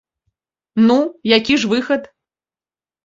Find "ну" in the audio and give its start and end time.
0.87-0.95